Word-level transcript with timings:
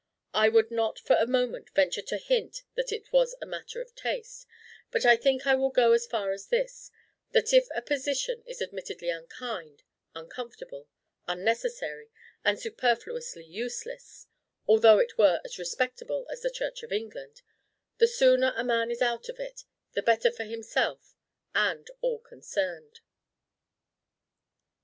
I 0.33 0.49
would 0.49 0.71
not 0.71 0.97
for 0.97 1.15
a 1.15 1.27
moment 1.27 1.69
venture 1.75 2.01
to 2.01 2.17
hint 2.17 2.63
that 2.73 2.91
it 2.91 3.13
was 3.13 3.35
a 3.39 3.45
matter 3.45 3.81
of 3.81 3.93
taste; 3.93 4.47
but 4.89 5.05
I 5.05 5.15
think 5.15 5.45
I 5.45 5.53
will 5.53 5.69
go 5.69 5.91
as 5.91 6.07
far 6.07 6.31
as 6.31 6.47
this: 6.47 6.89
that 7.33 7.53
if 7.53 7.67
a 7.75 7.83
position 7.83 8.41
is 8.47 8.63
admittedly 8.63 9.09
unkind, 9.11 9.83
uncomfortable, 10.15 10.87
unnecessary, 11.27 12.09
and 12.43 12.59
superfluously 12.59 13.45
useless, 13.45 14.25
although 14.67 14.97
it 14.97 15.19
were 15.19 15.39
as 15.45 15.59
respectable 15.59 16.25
as 16.31 16.41
the 16.41 16.49
Church 16.49 16.81
of 16.81 16.91
England, 16.91 17.43
the 17.99 18.07
sooner 18.07 18.53
a 18.57 18.63
man 18.63 18.89
is 18.89 19.03
out 19.03 19.29
of 19.29 19.39
it, 19.39 19.65
the 19.93 20.01
better 20.01 20.31
for 20.31 20.45
himself, 20.45 21.13
and 21.53 21.91
all 22.01 22.17
concerned. 22.17 23.01